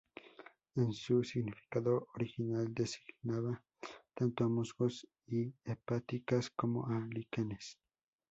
En 0.77 0.93
su 0.93 1.23
significado 1.23 2.07
original 2.15 2.73
designaba 2.73 3.61
tanto 4.15 4.43
a 4.43 4.49
musgos 4.49 5.07
y 5.27 5.53
hepáticas 5.63 6.49
como 6.49 6.87
a 6.87 7.07
líquenes. 7.07 7.77